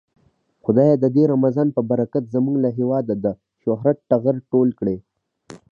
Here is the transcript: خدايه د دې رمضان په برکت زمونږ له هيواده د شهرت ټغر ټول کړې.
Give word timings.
خدايه 0.65 0.95
د 0.99 1.05
دې 1.15 1.23
رمضان 1.33 1.67
په 1.75 1.81
برکت 1.91 2.23
زمونږ 2.35 2.55
له 2.63 2.69
هيواده 2.77 3.13
د 3.23 3.25
شهرت 3.61 3.97
ټغر 4.09 4.35
ټول 4.51 4.67
کړې. 4.79 4.97